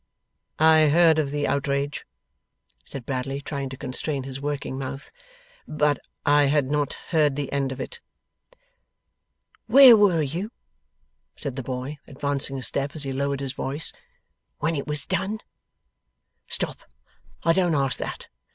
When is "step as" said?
12.63-13.03